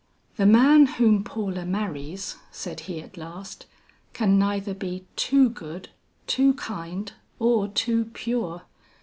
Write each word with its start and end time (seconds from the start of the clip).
"The 0.37 0.47
man 0.47 0.87
whom 0.87 1.23
Paula 1.23 1.63
marries," 1.63 2.37
said 2.49 2.79
he 2.89 3.03
at 3.03 3.17
last, 3.17 3.67
"can 4.13 4.39
neither 4.39 4.73
be 4.73 5.05
too 5.15 5.47
good, 5.47 5.89
too 6.25 6.55
kind, 6.55 7.13
or 7.37 7.67
too 7.67 8.05
pure. 8.05 8.63